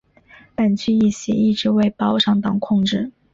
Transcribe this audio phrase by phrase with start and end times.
[0.55, 3.11] 本区议席一直为保守党控制。